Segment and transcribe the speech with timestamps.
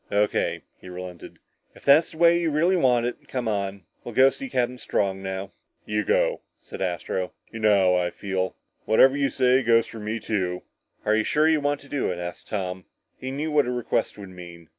[0.09, 1.37] "O.K.," he relented,
[1.75, 3.27] "if that's the way you really want it.
[3.27, 3.83] Come on.
[4.03, 5.51] We'll go see Captain Strong now."
[5.85, 7.33] "You go," said Astro.
[7.51, 8.55] "You know how I feel.
[8.85, 10.63] Whatever you say goes for me too."
[11.05, 12.85] "Are you sure you want to do it?" asked Tom.
[13.19, 14.69] He knew what such a request would mean.